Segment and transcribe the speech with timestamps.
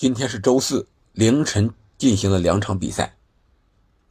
[0.00, 3.18] 今天是周四凌晨进行了两场比赛，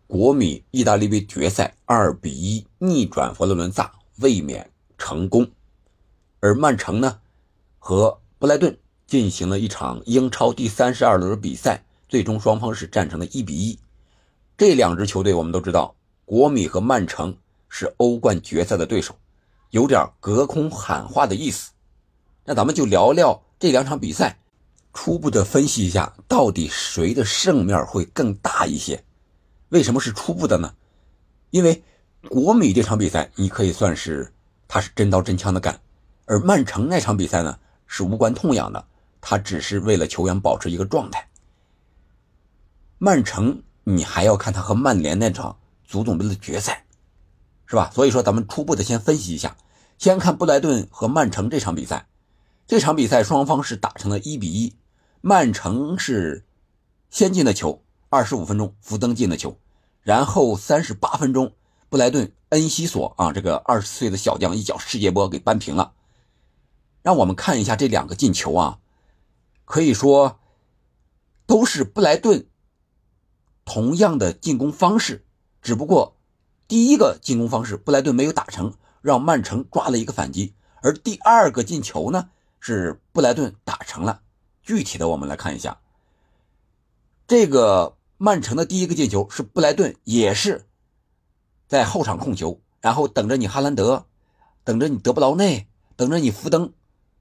[0.05, 5.49] 国米意大利杯决赛二比一逆转佛罗伦萨，卫冕成功。
[6.41, 7.19] 而曼城呢，
[7.79, 13.79] 和布莱顿进行了一场英超第三十二轮比赛，最终双方是战成了一比一。
[14.55, 17.35] 这两支球队我们都知道，国米和曼城
[17.67, 19.15] 是欧冠决赛的对手，
[19.71, 21.71] 有点隔空喊话的意思。
[22.45, 24.37] 那咱们就聊聊这两场比赛。
[25.01, 29.01] 初步的分析一下，到底谁的胜面会更大一些？
[29.69, 30.73] 为什么是初步的呢？
[31.51, 31.81] 因为
[32.27, 34.33] 国米这场比赛，你可以算是
[34.67, 35.79] 他是真刀真枪的干，
[36.25, 37.57] 而曼城那场比赛呢
[37.87, 38.85] 是无关痛痒的，
[39.21, 41.29] 他只是为了球员保持一个状态。
[42.97, 45.57] 曼城你还要看他和曼联那场
[45.87, 46.83] 足总杯的决赛，
[47.67, 47.89] 是吧？
[47.95, 49.55] 所以说咱们初步的先分析一下，
[49.97, 52.05] 先看布莱顿和曼城这场比赛。
[52.67, 54.75] 这场比赛双方是打成了一比一，
[55.21, 56.45] 曼城是
[57.09, 59.57] 先进的球，二十五分钟福登进的球，
[60.01, 61.53] 然后三十八分钟
[61.89, 65.91] 布莱顿恩西索啊这个二十岁的小将一脚世界波给扳平了。
[67.01, 68.79] 让我们看一下这两个进球啊，
[69.65, 70.39] 可以说
[71.45, 72.47] 都是布莱顿
[73.65, 75.25] 同样的进攻方式，
[75.61, 76.15] 只不过
[76.67, 82.29] 第一个进攻方式布莱顿没有打成，让曼城抓了一个反击，而第二个进球呢？
[82.61, 84.21] 是布莱顿打成了，
[84.69, 85.79] 具体的我们来看一下。
[87.25, 90.67] 这个曼城的第一个进球是布莱顿，也是
[91.67, 94.05] 在后场控球，然后等着你哈兰德，
[94.63, 96.71] 等着你德布劳内，等着你福登，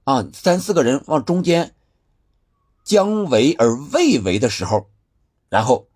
[0.05, 1.75] 啊，三四个人往中间
[2.85, 4.91] 将围而未围的时候，
[5.49, 5.87] 然后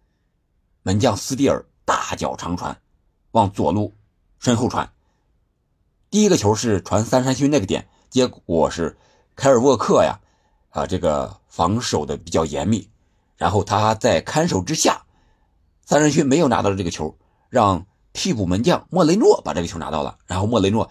[0.83, 2.80] 门将斯蒂尔大脚长传
[3.33, 3.92] 往左路
[4.39, 4.91] 身后传，
[6.08, 8.97] 第一个球是传三山区那个点，结果是。
[9.34, 10.20] 凯尔沃克呀，
[10.69, 12.89] 啊，这个防守的比较严密，
[13.36, 15.05] 然后他在看守之下，
[15.84, 17.14] 三人区没有拿到这个球，
[17.50, 20.91] 让替补门将莫雷诺把这个球拿到了，然后莫雷诺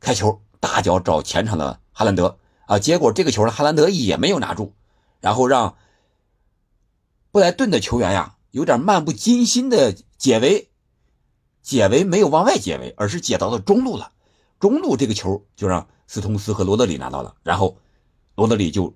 [0.00, 4.72] 开球大脚找前场的哈兰德啊，结果这个球呢哈兰德也没有拿住，
[5.20, 5.76] 然后让
[7.30, 10.70] 布莱顿的球员呀有点漫不经心的解围，
[11.60, 14.12] 解围没有往外解围，而是解到了中路了，
[14.58, 15.86] 中路这个球就让。
[16.12, 17.76] 斯通斯和罗德里拿到了，然后
[18.34, 18.92] 罗德里就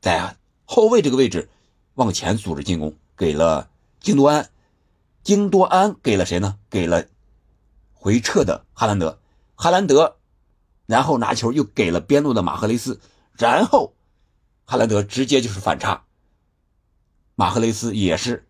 [0.00, 1.48] 在后卫这个位置
[1.94, 4.50] 往前组织进攻，给了京多安，
[5.22, 6.58] 京多安给了谁呢？
[6.70, 7.06] 给了
[7.92, 9.20] 回撤的哈兰德，
[9.54, 10.16] 哈兰德
[10.86, 13.00] 然后拿球又给了边路的马赫雷斯，
[13.32, 13.94] 然后
[14.64, 16.04] 哈兰德直接就是反差，
[17.34, 18.48] 马赫雷斯也是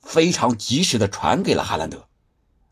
[0.00, 2.08] 非常及时的传给了哈兰德，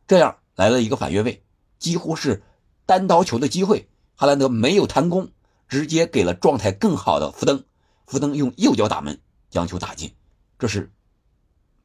[0.09, 1.45] 这样来了一个反越位，
[1.79, 2.43] 几乎是
[2.85, 3.89] 单刀球的机会。
[4.19, 5.31] 哈兰德没有弹弓，
[5.69, 7.65] 直接给了状态更好的福登，
[8.07, 10.15] 福登用右脚打门将球打进，
[10.59, 10.91] 这是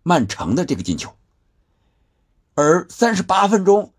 [0.04, 1.14] 曼城的这个进球。
[2.54, 3.94] 而三十八分钟，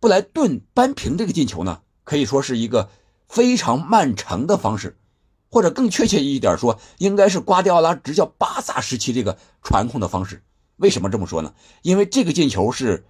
[0.00, 2.90] 布莱顿扳平这个进球呢，可以说是一个
[3.28, 4.96] 非常曼城的方式，
[5.50, 10.42] 或者更确切一点说，应该是瓜迪奥拉执教巴萨时期这个传控的方式。
[10.76, 11.54] 为什么这么说呢？
[11.82, 13.06] 因为这个进球是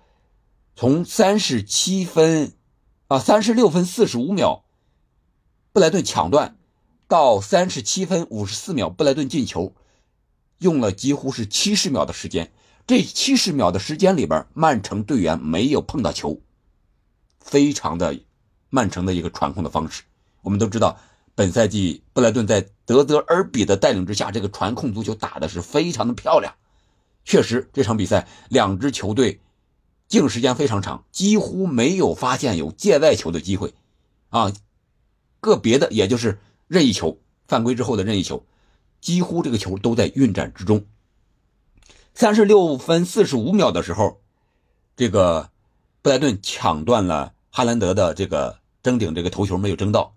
[0.75, 2.55] 从三十七分。
[3.09, 4.65] 啊，三十六分四十五秒，
[5.75, 6.57] 布莱顿抢断，
[7.13, 9.75] 到三十七分五十四秒，布莱顿进球，
[10.57, 12.51] 用了几乎是七十秒的时间。
[12.87, 16.41] 这七十秒的时间里边，曼城队员没有碰到球，
[17.39, 18.19] 非常的
[18.71, 20.05] 曼城的一个传控的方式。
[20.41, 20.99] 我们都知道，
[21.35, 26.55] 本赛季布莱顿在德泽尔比的带领之下，这个传控足球打的是非常的漂亮。
[27.27, 29.39] 确实，这场比赛两支球队。
[30.09, 33.75] 进时间非常长，几乎没有发现有界外球的机会，
[34.31, 34.51] 啊，
[35.41, 36.39] 个别的也就是
[36.73, 38.47] 任意球，犯规之后的任意球，
[38.99, 40.87] 几乎这个球都在运转之中。
[42.15, 44.23] 三十六分四十五秒的时候，
[44.97, 45.51] 这个
[46.01, 50.15] 布莱顿抢断了哈兰德的这个争顶这个头球没有争到，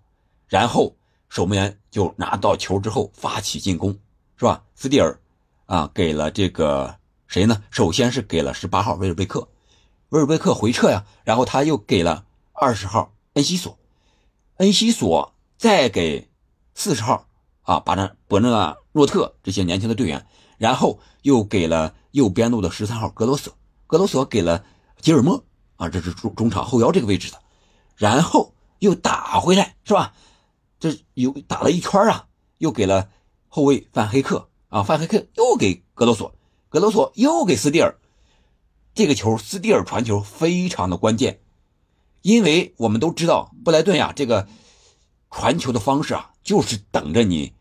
[0.48, 0.96] 然后
[1.28, 3.98] 守门员就拿到球之后发起进攻，
[4.38, 4.64] 是吧？
[4.74, 5.20] 斯蒂尔
[5.66, 7.62] 啊，给了这个谁呢？
[7.70, 9.46] 首先是给了十八号威尔贝克。
[10.08, 12.24] 威尔贝克回撤呀，然后他又给了
[12.54, 13.78] 二十号恩西索，
[14.56, 16.30] 恩西索再给
[16.76, 17.26] 四十号
[17.62, 20.24] 啊，把那伯纳诺特这些年轻的队员，
[20.58, 23.52] 然后又给了右边路的十三号格罗索，
[23.86, 24.62] 格罗索给了
[25.00, 25.42] 吉尔莫
[25.76, 27.40] 啊，这是中中场后腰这个位置的，
[27.96, 30.12] 然后又打回来是吧？
[30.78, 32.26] 这又打了一圈啊，
[32.58, 33.08] 又给了
[33.48, 36.34] 后卫范黑克啊，范黑克又给格罗索，
[36.68, 37.98] 格罗索又给斯蒂尔。
[38.94, 41.40] 这个球斯蒂尔传球非常的关键，
[42.20, 44.46] 因为我们都知道布莱顿呀，这个
[45.30, 47.52] 传球的方式啊，就是等着你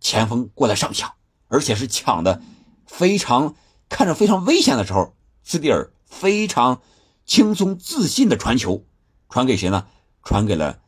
[0.00, 1.14] 前锋过来上抢，
[1.46, 2.42] 而且是抢的
[2.84, 3.54] 非常
[3.88, 5.14] 看着非常危险的时候，
[5.44, 6.82] 斯蒂尔非常
[7.24, 8.84] 轻松自信的传球，
[9.28, 9.86] 传给谁呢？
[10.24, 10.80] 传给了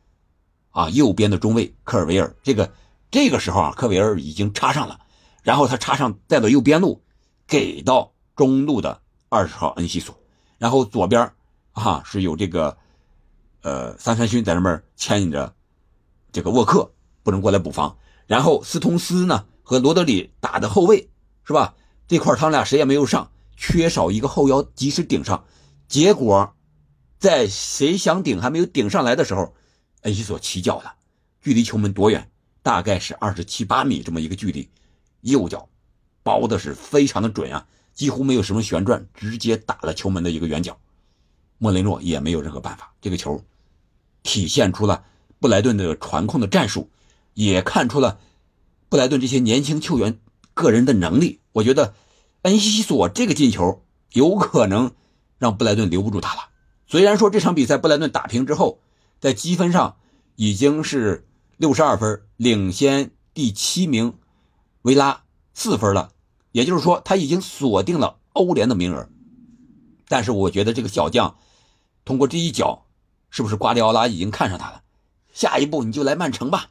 [0.71, 2.35] 啊右边的中卫科尔维尔。
[2.43, 2.73] 这个
[3.09, 4.99] 这个时候啊，科维尔已经插上了，
[5.43, 7.01] 然后他插上带到右边路，
[7.47, 10.13] 给到中路的二十号恩西索，
[10.57, 11.31] 然后左边
[11.71, 12.77] 啊是有这个
[13.61, 15.55] 呃三山勋在那边牵引着
[16.33, 16.91] 这个沃克，
[17.23, 17.97] 不能过来补防。
[18.27, 21.09] 然后斯通斯呢和罗德里打的后卫
[21.43, 21.75] 是吧？
[22.07, 25.45] 这块他们俩谁也没有上，缺少一个后腰及时顶上，
[25.87, 26.53] 结果。
[27.19, 29.55] 在谁想顶还没有顶上来的时候，
[30.01, 30.95] 恩西索起脚了，
[31.39, 32.29] 距离球门多远？
[32.61, 34.69] 大概是二十七八米这么一个距离，
[35.21, 35.69] 右脚
[36.21, 40.77] 包的是非常的准啊，几乎没有什么旋转，直接打了球门的一个圆角。
[41.57, 43.41] 莫雷诺也没有任何办法，这个球
[44.21, 45.05] 体现出了
[45.39, 46.89] 布莱顿的传控的战术，
[47.33, 48.19] 也看出了
[48.89, 50.19] 布莱顿这些年轻球员
[50.53, 51.39] 个人的能力。
[51.53, 51.93] 我觉得
[52.43, 54.91] 恩西索这个进球有可能
[55.37, 56.49] 让布莱顿留不住他了。
[56.87, 58.79] 虽然说这场比赛布莱顿打平之后，
[59.19, 59.97] 在积分上
[60.35, 61.27] 已经是
[61.57, 64.15] 六十二分，领先第七名
[64.83, 66.11] 维拉四分了，
[66.51, 69.09] 也就是说他已经锁定了欧联的名额。
[70.07, 71.37] 但是我觉得这个小将
[72.05, 72.85] 通过这一脚，
[73.29, 74.83] 是不是瓜迪奥拉已经看上他了？
[75.31, 76.69] 下一步你就来曼城吧，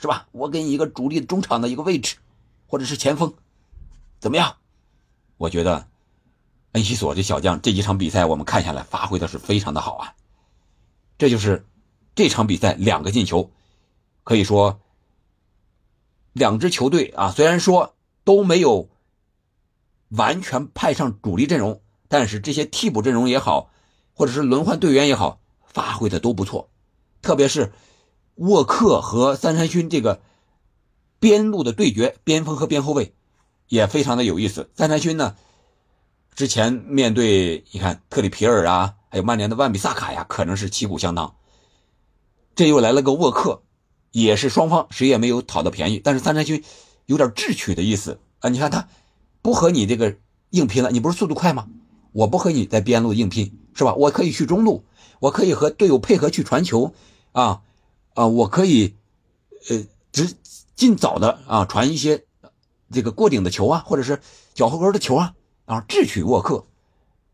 [0.00, 0.28] 是吧？
[0.32, 2.16] 我给你一个主力中场的一个位置，
[2.66, 3.34] 或者是前锋，
[4.18, 4.56] 怎么样？
[5.36, 5.86] 我觉得。
[6.72, 10.14] 恩西索这小将这几场比赛我们看下来发挥的是非常的好啊，
[11.18, 11.66] 这就是
[12.14, 13.50] 这场比赛两个进球，
[14.22, 14.78] 可以说
[16.32, 18.88] 两支球队啊虽然说都没有
[20.10, 23.72] 完全派上主力阵容，但是这些替补阵容也好，
[24.14, 26.70] 或者是轮换队员也好，发挥的都不错，
[27.20, 27.72] 特别是
[28.40, 30.22] 沃克和三山勋这个
[31.18, 33.12] 边路的对决，边锋和边后卫
[33.68, 34.70] 也非常的有意思。
[34.74, 35.36] 三山勋呢？
[36.34, 41.34] 之前面对你看特里皮尔啊，还有曼联的万比萨卡呀，可能是旗鼓相当。
[42.54, 43.60] 这又来了个沃克，
[44.10, 46.00] 也是双方谁也没有讨到便宜。
[46.02, 46.64] 但是三山勋
[47.04, 48.48] 有点智取的意思啊！
[48.48, 48.88] 你看他
[49.42, 50.16] 不和你这个
[50.48, 51.68] 硬拼了，你不是速度快吗？
[52.12, 53.92] 我不和你在边路硬拼是吧？
[53.96, 54.84] 我可以去中路，
[55.18, 56.94] 我可以和队友配合去传球
[57.32, 57.60] 啊
[58.20, 58.26] 啊！
[58.26, 58.94] 我可以
[59.68, 60.34] 呃，只
[60.74, 62.24] 尽早的啊传一些
[62.92, 64.20] 这个过顶的球啊，或者是
[64.54, 65.34] 脚后跟的球啊。
[65.66, 66.66] 啊，智取沃克，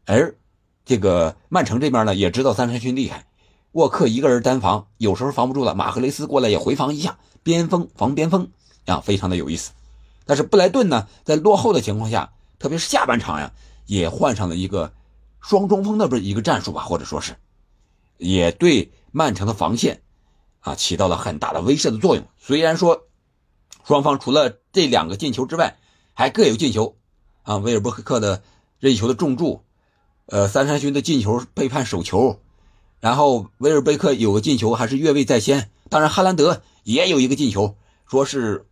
[0.04, 0.36] 而
[0.84, 3.26] 这个曼城这边呢，也知道三山勋厉害，
[3.72, 8.50] 沃克一个人单防，有时候防不住了，马赫雷斯过来也回防一下，边锋防边锋，
[8.84, 9.72] 啊，非常的有意思。
[10.26, 13.50] 但是布莱顿呢，在落后的情况下，特别是下半场呀，
[13.86, 14.92] 也换上了一个
[15.40, 17.36] 双中锋的不是一个战术吧，或者说是，
[18.18, 20.02] 也对曼城的防线
[20.66, 22.26] 啊起到了很大的威慑的作用。
[22.36, 23.06] 虽然说
[23.86, 25.78] 双方除了这两个进球之外，
[26.12, 26.96] 还各有进球。
[27.46, 28.42] 啊，威尔伯克的
[28.80, 29.62] 任意球的重注，
[30.26, 32.40] 呃，三山勋的进球被判手球，
[32.98, 37.76] 然后威尔贝克有个进球还是越位在先，当然哈兰德也有一个进球，
[38.10, 38.66] 说是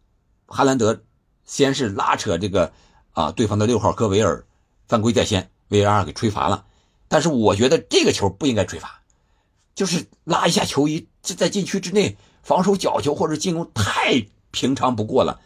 [0.46, 1.04] 哈兰德
[1.44, 2.72] 先是拉扯这个
[3.12, 4.44] 啊对方的六号科维尔
[4.88, 6.64] 犯规在先，VAR 给吹罚了，
[7.06, 9.02] 但是我觉得这个球不应该吹罚，
[9.74, 15.40] 就是拉一下球衣在禁区之内防守角球或者进攻太平常不过了，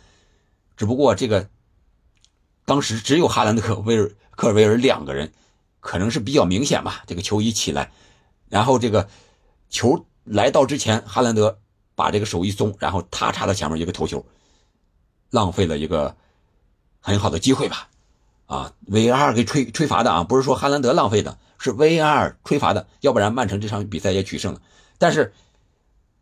[0.76, 1.48] 只不过这个。
[2.64, 5.32] 当时只有哈兰德、威尔、科尔维尔两个人，
[5.80, 7.02] 可能是比较明显吧。
[7.06, 7.90] 这个球一起来，
[8.50, 9.08] 然后这个
[9.70, 11.58] 球来到之前，哈兰德
[11.94, 14.26] 把这个手一松，然后他插到前面一个头球，
[15.30, 16.14] 浪费了一个
[17.00, 17.88] 很好的机会吧。
[18.44, 24.62] 啊，VAR 给吹吹罚的啊，不是说哈兰德浪费的，是 VAR 吹罚的，要不然曼城这场比赛也取胜了。
[24.96, 25.32] 但是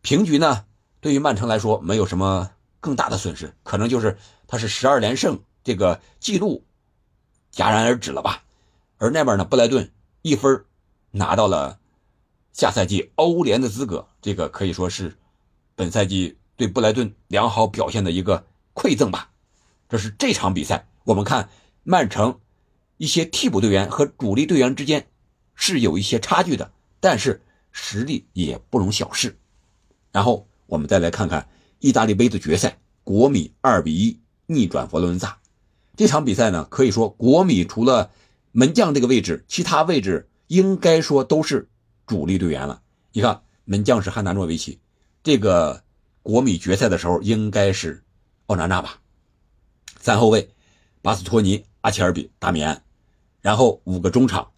[0.01, 0.65] 平局呢，
[0.99, 4.17] 对于曼城来说没有什么更大的损失，可能就是
[4.47, 5.39] 他是十二连胜。
[5.63, 6.63] 这个记录
[7.51, 8.43] 戛然而止了吧？
[8.99, 9.91] 而那边呢，布莱顿
[10.21, 10.63] 一分
[11.11, 11.77] 拿到了
[12.53, 15.17] 下赛季欧联的资格，这个可以说是
[15.75, 19.31] 本赛季对布莱顿良好表现的一个馈赠吧。
[19.89, 21.49] 这是这场比赛，我们看
[21.83, 22.39] 曼城
[22.95, 25.07] 一些替补队员和主力队员之间
[25.57, 26.71] 是有一些差距的，
[27.01, 27.41] 但是
[27.73, 29.37] 实力也不容小视。
[30.13, 31.49] 然后我们再来看看
[31.79, 35.37] 意大利杯的决赛，国米二比一逆转佛罗伦萨。
[35.97, 38.11] 这场比赛呢，可以说国米除了
[38.51, 41.67] 门将这个位置，其他位置应该说都是
[42.05, 42.81] 主力队员了。
[43.11, 44.79] 你看，门将是汉达诺维奇，
[45.23, 45.83] 这个
[46.21, 48.03] 国米决赛的时候应该是
[48.45, 49.01] 奥纳纳吧。
[49.99, 50.49] 三后卫，
[51.01, 52.83] 巴斯托尼、阿切尔比、达米安，
[53.41, 54.51] 然后五个中场，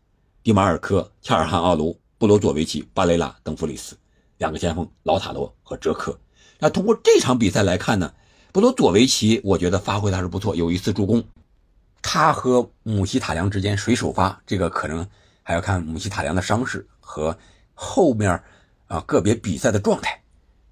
[0.50, 3.96] 迪马尔科、恰尔汗奥卢、布罗佐维奇、巴雷拉、邓弗里斯，
[4.39, 6.20] 两个前锋劳塔罗和哲科。
[6.58, 8.12] 那通过这场比赛来看呢，
[8.51, 11.24] 布罗佐维奇，我觉得发挥的还是不错，有一次助攻。
[12.01, 15.08] 他和姆希塔良之间谁首发，这个可能
[15.44, 17.38] 还要看姆希塔良的伤势和
[17.75, 18.41] 后面
[18.88, 20.20] 啊个别比赛的状态。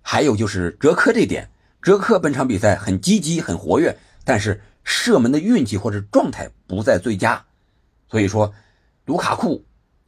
[0.01, 1.47] 还有就是哲科这点，
[1.83, 7.45] 哲科本场比赛很积极、很活跃，但是射门的运气或者状态不在最佳。
[8.09, 8.51] 所以说，
[9.05, 9.63] 卢卡库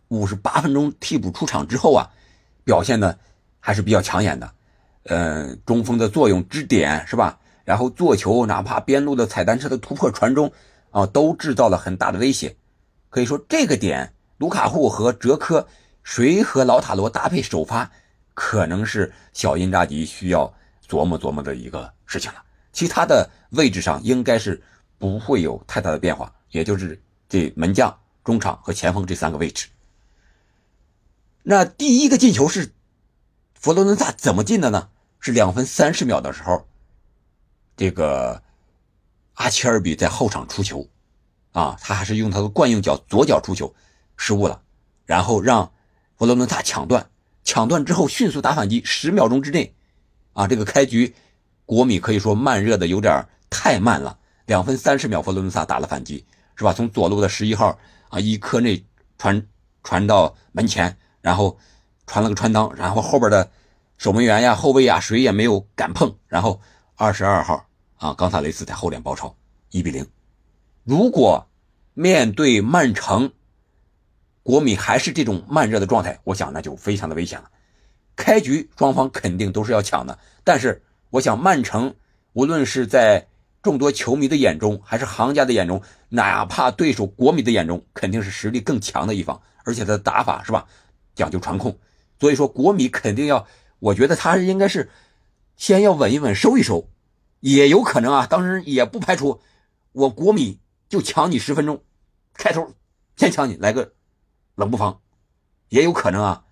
[0.10, 2.10] 五十八分钟替补出场之后啊，
[2.64, 3.18] 表现的
[3.60, 4.52] 还是比较抢眼的。
[5.04, 7.40] 呃，中锋的作用支点是吧？
[7.64, 10.52] 然后做球，哪怕边路的踩单车的突破传中
[10.92, 12.56] 啊，都制造了很大的威胁。
[13.10, 15.68] 可以说这个点，卢卡库和哲科
[16.04, 17.90] 谁和老塔罗搭配首发？
[18.34, 20.54] 可能是小因扎吉需要
[20.88, 22.42] 琢磨琢磨的一个事情了。
[22.72, 24.62] 其他的位置上应该是
[24.98, 29.68] 不会有太大的变化，也就是这门将、中场和前锋这三个位置。
[31.50, 32.76] 那第一个进球是
[33.56, 34.90] 佛罗伦萨怎么进的呢？
[35.20, 36.68] 是两分三十秒的时候，
[37.76, 38.44] 这个
[39.34, 40.88] 阿切尔比在后场出球，
[41.54, 43.74] 啊，他还是用他的惯用脚左脚出球，
[44.16, 44.62] 失误了，
[45.08, 45.72] 然后让
[46.18, 47.10] 佛罗伦萨抢断。
[47.44, 49.74] 抢断之后迅速打反击，十秒钟之内，
[50.34, 51.16] 啊，这个开局，
[51.66, 54.20] 国米可以说慢热的有点太慢了。
[54.46, 56.72] 两分三十秒，佛罗伦萨打了反击，是吧？
[56.74, 57.80] 从左路的十一号
[58.10, 58.86] 啊，一颗内
[59.18, 59.48] 传
[59.82, 61.58] 传到门前，然后
[62.08, 63.50] 传了个穿裆，然后后边的
[63.98, 66.16] 守门员呀、后卫呀，谁也没有敢碰。
[66.28, 66.60] 然后
[66.96, 67.66] 二十二号
[67.98, 69.36] 啊，冈萨雷斯在后点包抄，
[69.72, 70.06] 一比零。
[70.84, 71.48] 如果
[71.94, 73.32] 面对曼城，
[74.42, 77.50] 国米还是这种慢热的状态，我想那就非常的危险了。
[78.16, 81.94] 开局双方肯定都是要抢的，但是我想曼城
[82.34, 83.28] 无论是在
[83.62, 90.66] 众多球迷的眼中，还是行家的眼中，哪怕对手国米的眼中，肯定是实力更强的一方，而且他的打法是吧，
[91.20, 91.78] 讲究传控，
[92.20, 93.46] 所以说国米肯定要，
[93.78, 94.90] 我觉得他应该是
[95.56, 96.90] 先要稳一稳，收一收，
[97.42, 99.42] 也有可能啊，当然也不排除
[99.92, 101.84] 我国米就抢你十分钟，
[102.34, 102.74] 开头
[103.18, 103.94] 先抢你来个。
[104.56, 105.00] 冷不防，
[105.70, 106.44] 也有可能啊，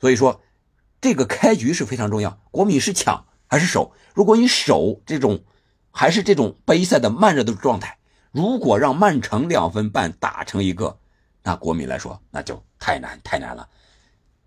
[0.00, 0.40] 所以说
[1.00, 2.40] 这个开局是非常重要。
[2.50, 3.92] 国米是抢还是守？
[4.12, 5.44] 如果你守这种，
[5.92, 7.98] 还是这种杯赛的慢热的状态，
[8.32, 10.98] 如果让曼城两分半打成一个，
[11.44, 13.68] 那国米来说那就太难太难了。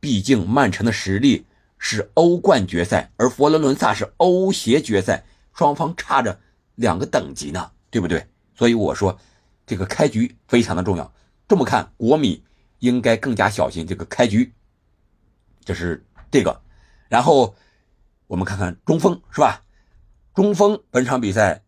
[0.01, 1.46] 毕竟曼城的实力
[1.77, 5.24] 是欧冠决赛，而佛罗伦萨是欧协决赛，
[5.54, 6.38] 双方差着
[6.75, 8.27] 两个等级呢，对不对？
[8.54, 9.18] 所以我说
[9.65, 11.13] 这个开局非常的重要。
[11.48, 12.44] 这么看，国米。
[12.80, 14.54] 应该更加小心这个开局，
[15.63, 16.62] 这是这个，
[17.08, 17.56] 然后
[18.27, 19.63] 我们看看中锋是吧？
[20.36, 21.63] 中锋本场比赛，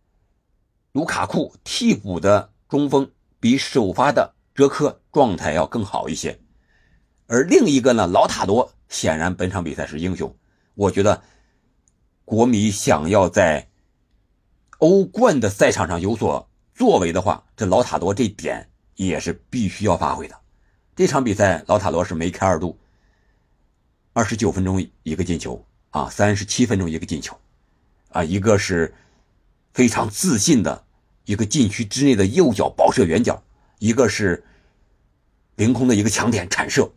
[0.91, 3.09] 卢卡库替补的中锋
[3.39, 6.39] 比首发的哲科状态要更好一些，
[7.27, 10.33] 而另一个呢，老塔罗显然本场比赛是英雄。
[10.75, 11.21] 我觉得
[12.25, 13.67] 国米想要在
[14.79, 20.35] 欧冠的赛场上有所作为的话，这老塔罗这点也是必须要发挥的。
[20.95, 22.77] 这场比赛，老塔罗是梅开二度，
[24.13, 27.37] 二十九分钟一个进球啊，三十七分钟一个进球，
[28.09, 28.93] 啊，一个是
[29.73, 30.85] 非常自信的
[31.25, 33.43] 一个禁区之内的右脚爆射远角，
[33.79, 34.45] 一个是
[35.55, 36.91] 凌空的一个抢点铲射，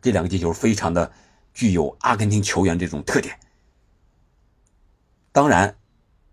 [0.00, 1.10] 这两个进球非常的
[1.52, 3.38] 具有阿根廷球员这种特点。
[5.32, 5.76] 当然，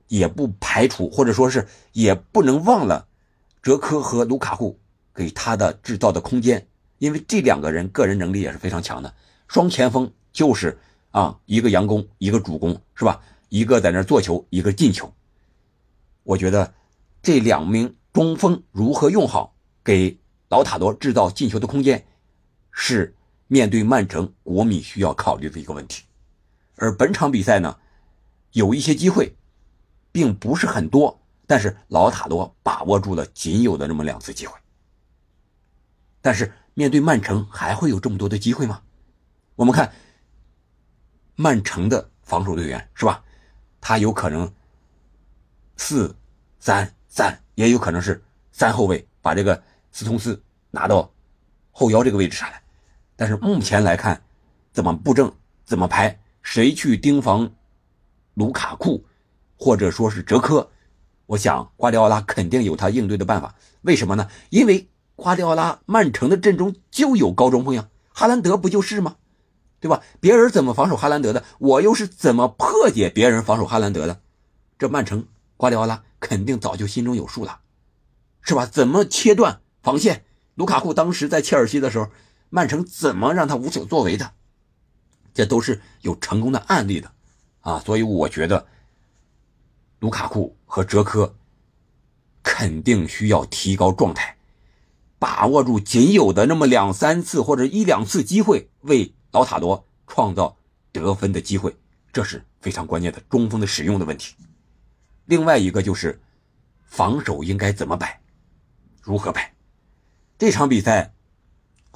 [0.07, 3.07] 也不排除或者说是也不能忘了
[3.61, 4.79] 哲科和卢卡库
[5.13, 6.67] 给他的制造的空间。
[6.99, 9.13] 因为这两个人个人能力也是非常强的，
[9.47, 10.79] 双前锋就是
[11.11, 13.21] 啊，一个佯攻，一个主攻，是吧？
[13.49, 15.13] 一个在那做球，一个进球。
[16.23, 16.73] 我觉得
[17.21, 20.17] 这两名中锋如何用好，给
[20.49, 22.03] 老塔罗制造进球的空间，
[22.71, 23.15] 是
[23.47, 26.03] 面对曼城国米需要考虑的一个问题。
[26.75, 27.77] 而本场比赛呢，
[28.51, 29.35] 有一些机会，
[30.11, 34.57] 并不是很多，但是老塔罗把握住了仅有的那么两次机会，
[36.21, 36.53] 但是。
[36.77, 38.83] 面对曼城还会有这么多的机会吗？
[39.55, 39.91] 我们看
[41.33, 43.23] 曼城的防守队员是吧？
[43.81, 44.53] 他有可能
[45.75, 46.15] 四
[46.59, 50.39] 三三，也有可能是三后卫把这个斯通斯
[50.69, 51.11] 拿到
[51.71, 52.61] 后腰这个位置上来。
[53.17, 54.21] 但是目前来看，
[54.71, 55.29] 怎么布阵，
[55.65, 57.51] 怎么排，谁去盯防
[58.35, 59.03] 卢卡库，
[59.57, 60.69] 或者说是哲科，
[61.25, 63.55] 我想瓜迪奥拉肯定有他应对的办法。
[63.81, 64.29] 为什么呢？
[64.51, 64.87] 因为。
[65.19, 69.15] 瓜迪奥拉曼城的阵中就有高中锋呀，哈兰德不就是吗？
[69.79, 70.03] 对吧？
[70.19, 74.21] 别人怎么防守哈兰德的，我又是怎么破解别人防守哈兰德的？
[74.77, 75.25] 这曼城
[75.57, 77.61] 瓜迪奥拉肯定早就心中有数了，
[78.43, 78.67] 是吧？
[78.67, 80.23] 怎么切断防线？
[80.53, 82.09] 卢卡库当时在切尔西的时候，
[82.49, 84.33] 曼城怎么让他无所作为的？
[85.33, 87.11] 这都是有成功的案例的
[87.61, 87.79] 啊！
[87.85, 88.65] 所以我觉得
[89.99, 91.35] 卢卡库和哲科
[92.41, 94.37] 肯定需要提高状态，
[95.19, 100.57] 把握住仅有的那么两三次或者一两次机会，为老塔罗创造
[100.91, 101.75] 得分的机会，
[102.11, 104.35] 这是非常关键的中锋的使用的问题。
[105.25, 106.19] 另外一个就是
[106.85, 108.21] 防守应该怎么摆，
[109.03, 109.53] 如何摆？
[110.39, 111.13] 这场比赛，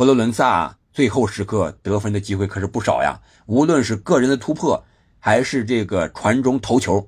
[0.01, 4.83] 佛罗伦萨最后时刻得分的机会可是不少呀，无论是个人的突破。
[5.19, 7.07] 还是这个传中头球，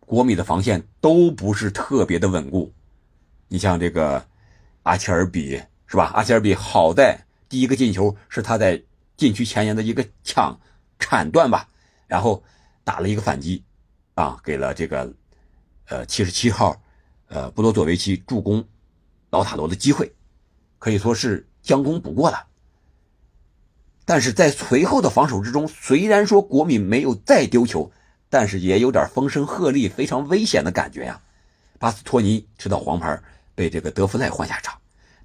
[0.00, 2.72] 国米的防线都不是特别的稳固。
[3.48, 4.24] 你像这个
[4.84, 6.10] 阿切尔比是吧？
[6.14, 8.82] 阿切尔比好在第一个进球是他在
[9.18, 10.58] 禁区前沿的一个抢
[10.98, 11.68] 铲断吧，
[12.06, 12.42] 然后
[12.82, 13.62] 打了一个反击，
[14.14, 15.12] 啊，给了这个
[15.88, 16.80] 呃七十七号
[17.28, 18.66] 呃布罗佐维奇助攻
[19.28, 20.10] 老塔罗的机会，
[20.82, 22.46] 可以说是将功补过了。
[24.04, 27.92] 但是在随后的防守之中，虽然说国米没有再丢球，
[28.28, 31.20] 但是也有点风声鹤唳、非常危险的感觉呀。
[31.78, 33.22] 巴斯托尼吃到黄牌，
[33.54, 34.76] 被这个德弗赖换下场。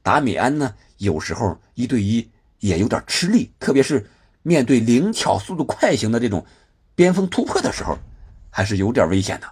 [0.04, 4.08] 达米安呢，有时候一对一也有点吃力，特别是
[4.44, 6.46] 面对灵巧、速度快型的这种
[6.94, 7.98] 边锋突破的时候，
[8.52, 9.50] 还是有点危险的。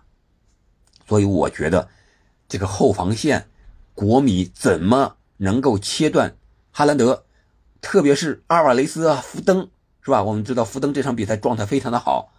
[1.08, 1.90] 所以我觉得，
[2.48, 3.48] 这个后防线，
[3.96, 6.38] 国米怎么能够切断
[6.72, 7.26] 哈兰德？
[7.82, 9.70] 特别是阿尔瓦雷斯啊，福登
[10.02, 10.24] 是吧？
[10.24, 12.32] 我们知道福登这场比赛状态非常的好，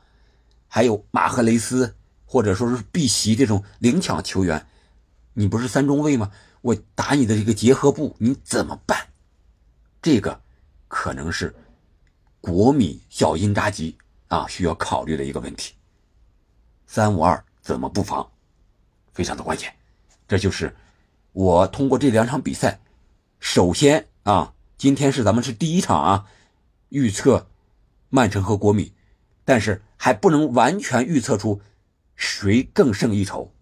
[0.67, 4.67] 还有马赫雷斯或者说是碧玺这种灵巧球员，
[5.35, 6.33] 你不是三中卫吗？
[6.63, 9.07] 我打你的这个结合部，你怎么办？
[10.03, 10.41] 这个
[10.89, 11.55] 可能是
[12.41, 15.75] 国米小因扎吉啊需要考虑的一个问题。
[16.89, 18.29] 三五二怎么布防，
[19.13, 19.73] 非常的关键。
[20.27, 20.75] 这就是
[21.33, 22.81] 我通过这两场比赛，
[23.39, 24.53] 首先啊。
[24.79, 26.27] 今天是咱们是第一场啊，
[26.91, 27.49] 预测
[28.11, 28.93] 曼城和国米，
[29.43, 31.63] 但是还不能完全预测出
[32.15, 33.55] 谁更胜一筹，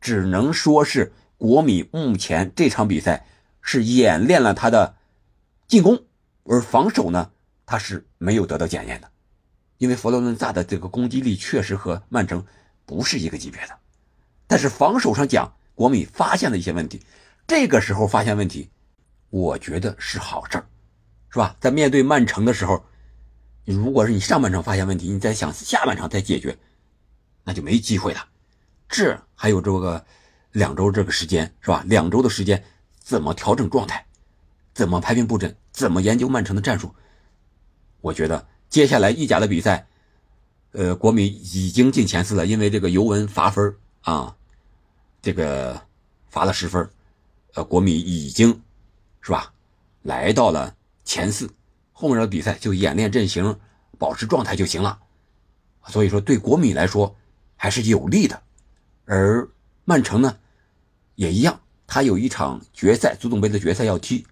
[0.00, 3.26] 只能说是国米目前这场比赛
[3.60, 4.94] 是演练了他的
[5.66, 6.04] 进攻，
[6.44, 7.32] 而防守呢，
[7.66, 9.10] 他是没有得到检验的，
[9.78, 12.46] 因为佛罗伦萨的这个攻击力确实和曼城
[12.86, 13.76] 不是一个级别的，
[14.46, 17.02] 但是防守上讲，国米发现了一些问题，
[17.48, 18.70] 这个时候发现问题。
[19.32, 20.66] 我觉得是好事儿，
[21.30, 21.56] 是吧？
[21.58, 22.84] 在面对曼城的时候，
[23.64, 26.58] 如果是你上半场发现问题，你再想下半场再解决，
[27.42, 28.28] 那就没机会了。
[28.90, 30.04] 这还有这个
[30.50, 31.82] 两周这个时间，是吧？
[31.86, 32.62] 两周的时间
[32.98, 34.04] 怎么调整状态，
[34.74, 36.94] 怎么排兵布阵，怎么研究曼城的战术？
[38.02, 39.86] 我觉得接下来意甲的比赛，
[40.72, 44.36] 呃，国米已经进前四了，因为这个尤文罚分啊，
[45.22, 45.80] 这个
[46.28, 46.86] 罚了十分，
[47.54, 48.60] 呃，国米已经。
[49.22, 49.54] 是吧？
[50.02, 51.48] 来到了前四，
[51.92, 53.56] 后面的比赛就演练阵型，
[53.96, 54.98] 保持状态就行了。
[55.86, 57.16] 所以说，对国米来说
[57.54, 58.42] 还是有利的。
[59.04, 59.48] 而
[59.84, 60.38] 曼城呢，
[61.14, 64.26] 也一样，他有一场决赛，足总杯的决赛要踢。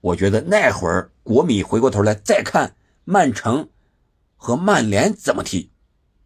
[0.00, 3.68] 我觉得那会儿国米回过头来再看曼城
[4.36, 5.72] 和曼联怎么踢，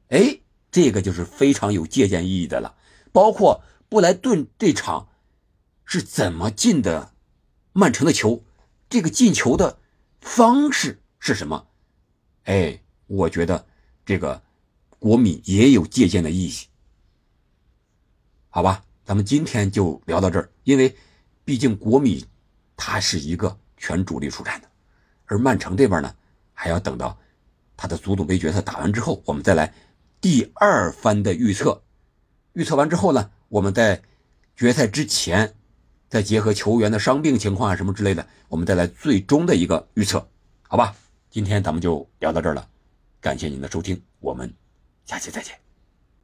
[0.09, 2.75] 哎，这个就是非常有借鉴意义的了。
[3.13, 5.09] 包括布莱顿这场
[5.87, 7.13] 是怎么进的。
[7.75, 8.45] 曼城的球，
[8.91, 9.79] 这个进球的
[10.21, 11.69] 方式是什么？
[12.45, 13.67] 哎，我觉得
[14.05, 14.43] 这个
[14.99, 16.67] 国米也有借鉴的意义。
[18.51, 20.95] 好吧，咱们今天就聊到这儿，因为
[21.47, 22.27] 毕竟国米
[22.77, 24.69] 他是一个全主力出战的，
[25.25, 26.15] 而曼城这边呢
[26.53, 27.17] 还要等到
[27.75, 29.73] 他的足总杯决赛打完之后，我们再来
[30.21, 31.83] 第二番的预测。
[32.53, 34.03] 预测完之后呢，我们在
[34.55, 35.55] 决赛之前。
[36.13, 40.29] 再结合球员的伤病情况啊什么之类的，我们再来最终的一个预测，
[40.69, 40.95] 好吧？
[41.31, 42.69] 今天咱们就聊到这儿了，
[43.19, 44.53] 感谢您的收听，我们
[45.07, 45.62] 下期再见。